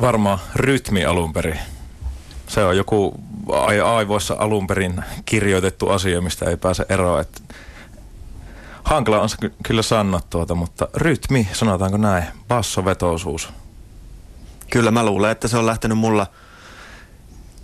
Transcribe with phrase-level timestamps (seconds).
[0.00, 1.58] Varmaan rytmi alun perin.
[2.46, 3.20] Se on joku
[3.84, 7.20] aivoissa alun perin kirjoitettu asia, mistä ei pääse eroon.
[7.20, 7.40] Että
[8.84, 13.48] hankala on se kyllä sanoa tuota, mutta rytmi, sanotaanko näin, bassovetoisuus.
[14.70, 16.26] Kyllä mä luulen, että se on lähtenyt mulla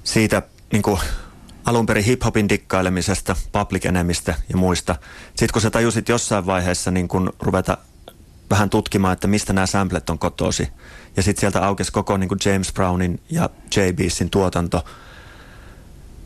[0.05, 0.43] siitä
[0.73, 1.01] niin kuin
[1.65, 4.97] alun perin hiphopin dikkailemisesta, public enemistä ja muista.
[5.29, 7.79] Sitten kun sä tajusit jossain vaiheessa niin kun ruveta
[8.51, 10.69] vähän tutkimaan, että mistä nämä samplet on kotosi.
[11.17, 14.85] Ja sitten sieltä aukesi koko niin kuin James Brownin ja J.B.sin tuotanto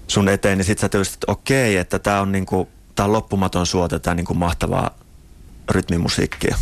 [0.08, 3.12] sun eteen, niin sitten sä tajusit, että okei, että tämä on, niin kuin, tää on
[3.12, 4.90] loppumaton suote, tämä niin kuin mahtavaa
[5.70, 6.56] rytmimusiikkia.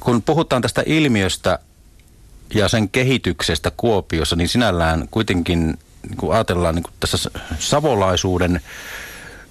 [0.00, 1.58] Kun puhutaan tästä ilmiöstä
[2.54, 5.78] ja sen kehityksestä Kuopiossa, niin sinällään kuitenkin
[6.08, 8.60] niin kuin ajatellaan niin kuin tässä savolaisuuden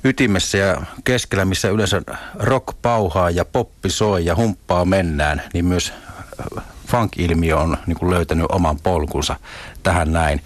[0.05, 2.01] ytimessä ja keskellä, missä yleensä
[2.35, 5.93] rock pauhaa ja poppi soi ja humppaa mennään, niin myös
[6.87, 9.35] funk-ilmiö on niin kuin löytänyt oman polkunsa
[9.83, 10.41] tähän näin.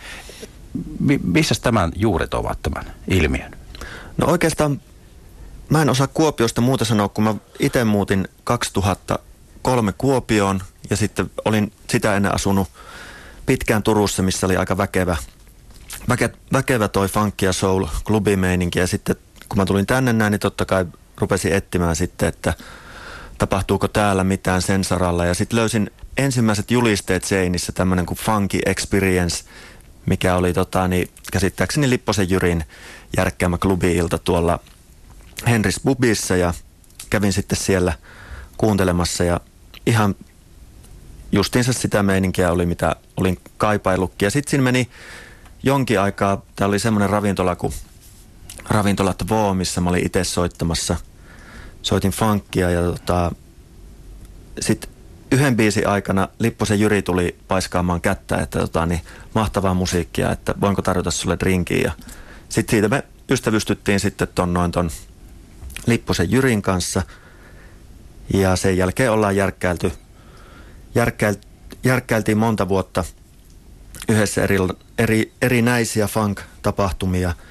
[1.00, 3.52] Mi- missä tämän juuret ovat tämän ilmiön?
[4.18, 4.82] No oikeastaan
[5.70, 11.72] mä en osaa Kuopiosta muuta sanoa, kun mä itse muutin 2003 Kuopioon ja sitten olin
[11.90, 12.68] sitä ennen asunut
[13.46, 15.18] pitkään Turussa, missä oli aika väkevä,
[16.10, 19.16] väke, väkevä toi funk ja soul klubimeininki ja sitten
[19.50, 20.86] kun mä tulin tänne näin, niin totta kai
[21.18, 22.54] rupesin etsimään sitten, että
[23.38, 25.26] tapahtuuko täällä mitään sen saralla.
[25.26, 29.44] Ja sitten löysin ensimmäiset julisteet seinissä, tämmöinen kuin Funky Experience,
[30.06, 32.64] mikä oli tota, niin, käsittääkseni Lipposen Jyrin
[33.18, 34.60] järkkäämä klubi-ilta tuolla
[35.48, 36.54] Henris Bubissa ja
[37.10, 37.94] kävin sitten siellä
[38.58, 39.40] kuuntelemassa ja
[39.86, 40.16] ihan
[41.32, 44.26] justiinsa sitä meininkiä oli, mitä olin kaipaillutkin.
[44.26, 44.90] Ja sitten siinä meni
[45.64, 47.74] jonkin aikaa, tämä oli semmoinen ravintola kuin
[48.70, 50.96] ravintolat Voo, missä mä olin itse soittamassa.
[51.82, 53.32] Soitin funkia ja tota,
[54.60, 54.90] sitten
[55.32, 59.02] yhden biisin aikana Lipposen Jyri tuli paiskaamaan kättä, että tota, niin,
[59.36, 61.92] mahtavaa musiikkia, että voinko tarjota sulle drinkiä.
[62.50, 64.90] Sitten siitä me ystävystyttiin sitten ton noin ton
[65.86, 67.02] Lipposen Jyrin kanssa.
[68.34, 69.92] Ja sen jälkeen ollaan järkkäilty,
[70.96, 71.36] järkkäil,
[71.84, 73.04] järkkäiltiin monta vuotta
[74.10, 74.58] yhdessä eri,
[74.98, 77.34] eri, erinäisiä funk-tapahtumia–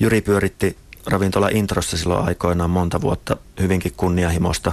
[0.00, 0.76] Jyri pyöritti
[1.06, 4.72] ravintola Introssa silloin aikoinaan monta vuotta hyvinkin kunnianhimosta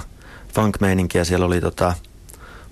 [0.54, 1.24] funk-meininkiä.
[1.24, 1.94] Siellä oli tota,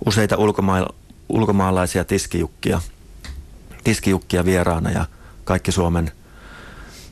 [0.06, 0.94] useita ulkoma-
[1.28, 2.80] ulkomaalaisia tiskijukkia,
[3.84, 5.04] tiskijukkia vieraana ja
[5.44, 6.12] kaikki Suomen,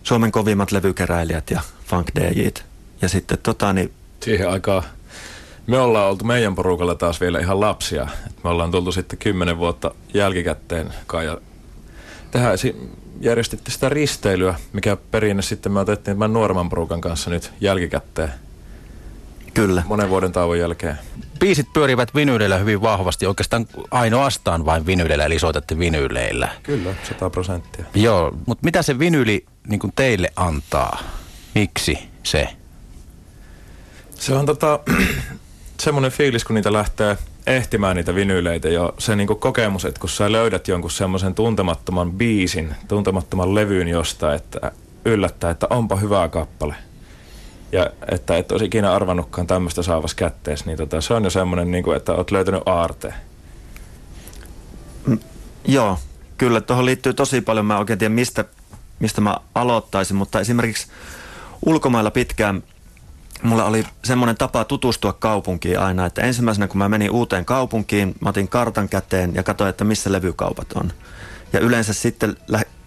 [0.02, 2.64] Suomen kovimmat levykeräilijät ja funk DJt.
[3.02, 4.82] Ja sitten tota, niin, Siihen aikaan
[5.66, 8.08] me ollaan oltu meidän porukalla taas vielä ihan lapsia.
[8.44, 11.38] Me ollaan tultu sitten kymmenen vuotta jälkikäteen kai ja
[12.30, 12.58] tähän
[13.20, 18.32] järjestitte sitä risteilyä, mikä perinne sitten me otettiin tämän nuoremman porukan kanssa nyt jälkikäteen.
[19.54, 19.82] Kyllä.
[19.86, 20.98] Monen vuoden tauon jälkeen.
[21.40, 26.48] Biisit pyörivät vinyyleillä hyvin vahvasti, oikeastaan ainoastaan vain vinyyleillä, eli soitatte vinyyleillä.
[26.62, 27.84] Kyllä, 100 prosenttia.
[27.94, 31.00] Joo, mutta mitä se vinyyli niin teille antaa?
[31.54, 32.48] Miksi se?
[34.14, 34.80] Se on tota,
[35.80, 40.32] semmoinen fiilis, kun niitä lähtee ehtimään niitä vinyyleitä jo se niinku kokemus, että kun sä
[40.32, 44.72] löydät jonkun semmoisen tuntemattoman biisin, tuntemattoman levyyn jostain, että
[45.04, 46.74] yllättää, että onpa hyvä kappale.
[47.72, 51.70] Ja että et olisi ikinä arvannutkaan tämmöistä saavassa kätteessä, niin tota, se on jo semmoinen,
[51.70, 53.14] niin kuin, että oot löytänyt aarteen.
[55.06, 55.18] Mm,
[55.68, 55.98] joo,
[56.38, 57.66] kyllä tuohon liittyy tosi paljon.
[57.66, 58.44] Mä oikein tiedä, mistä,
[58.98, 60.86] mistä mä aloittaisin, mutta esimerkiksi
[61.66, 62.62] ulkomailla pitkään–
[63.42, 68.28] mulla oli semmoinen tapa tutustua kaupunkiin aina, että ensimmäisenä kun mä menin uuteen kaupunkiin, mä
[68.28, 70.92] otin kartan käteen ja katsoin, että missä levykaupat on.
[71.52, 72.36] Ja yleensä sitten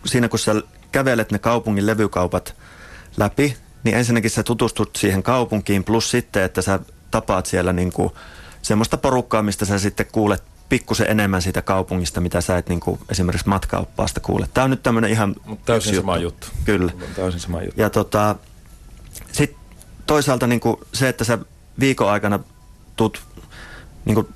[0.05, 0.55] siinä kun sä
[0.91, 2.55] kävelet ne kaupungin levykaupat
[3.17, 6.79] läpi, niin ensinnäkin sä tutustut siihen kaupunkiin, plus sitten, että sä
[7.11, 8.11] tapaat siellä niin kuin
[8.61, 12.99] semmoista porukkaa, mistä sä sitten kuulet pikkusen enemmän siitä kaupungista, mitä sä et niin kuin
[13.09, 14.47] esimerkiksi matkaoppaasta kuule.
[14.53, 15.35] Tämä on nyt tämmöinen ihan...
[15.45, 16.47] Mutta täysin sama juttu.
[16.65, 16.91] Kyllä.
[17.15, 17.81] Täysin sama juttu.
[17.81, 18.35] Ja tota,
[19.31, 19.62] sitten
[20.07, 21.37] toisaalta niin kuin se, että sä
[21.79, 22.39] viikon aikana
[22.95, 23.21] tuut,
[24.05, 24.27] niin kuin,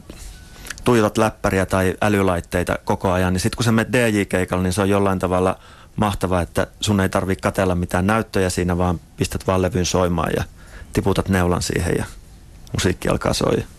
[0.83, 4.89] tuijotat läppäriä tai älylaitteita koko ajan, niin sitten kun sä menet DJ-keikalle, niin se on
[4.89, 5.59] jollain tavalla
[5.95, 10.43] mahtavaa, että sun ei tarvitse katella mitään näyttöjä siinä, vaan pistät vaan levyn soimaan ja
[10.93, 12.05] tiputat neulan siihen ja
[12.73, 13.76] musiikki alkaa soida.